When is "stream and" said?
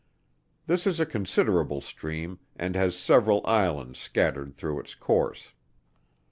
1.79-2.75